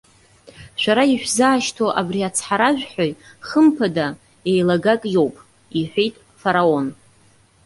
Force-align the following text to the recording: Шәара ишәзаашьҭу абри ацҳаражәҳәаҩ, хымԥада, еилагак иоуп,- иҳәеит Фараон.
Шәара 0.81 1.03
ишәзаашьҭу 1.13 1.89
абри 1.99 2.21
ацҳаражәҳәаҩ, 2.27 3.13
хымԥада, 3.47 4.07
еилагак 4.51 5.01
иоуп,- 5.13 5.45
иҳәеит 5.79 6.15
Фараон. 6.39 6.87